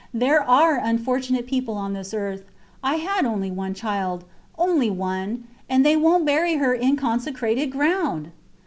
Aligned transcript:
There 0.15 0.41
are 0.41 0.77
unfortunate 0.81 1.45
people 1.45 1.75
on 1.75 1.93
this 1.93 2.11
earth. 2.11 2.41
I 2.83 2.95
had 2.95 3.23
only 3.23 3.51
one 3.51 3.75
child. 3.75 4.23
Only 4.57 4.89
one! 4.89 5.43
And 5.69 5.85
they 5.85 5.95
wont 5.95 6.25
bury 6.25 6.55
her 6.55 6.73
in 6.73 6.95
consecrated 6.95 7.67
ground! 7.67 8.31